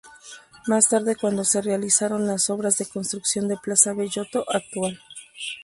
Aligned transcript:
Más 0.65 0.89
tarde 0.89 1.15
cuando 1.15 1.43
se 1.43 1.61
realizaron 1.61 2.25
las 2.25 2.49
obras 2.49 2.75
de 2.79 2.87
construcción 2.87 3.47
del 3.47 3.59
Plaza 3.59 3.93
Belloto 3.93 4.43
actual. 4.49 4.99